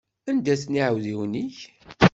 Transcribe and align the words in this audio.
Anda-ten 0.29 0.79
iɛudiwen-ik? 0.79 1.57